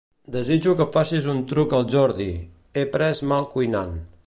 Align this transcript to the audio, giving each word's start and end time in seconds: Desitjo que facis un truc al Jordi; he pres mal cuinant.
Desitjo 0.35 0.71
que 0.79 0.87
facis 0.95 1.27
un 1.33 1.43
truc 1.51 1.77
al 1.79 1.85
Jordi; 1.97 2.27
he 2.81 2.87
pres 2.97 3.25
mal 3.33 3.49
cuinant. 3.55 3.97